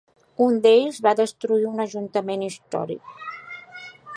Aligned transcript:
Un 0.45 0.55
d'ells 0.63 1.01
va 1.07 1.13
destruir 1.19 1.67
un 1.73 1.83
ajuntament 1.85 2.47
històric. 2.47 3.15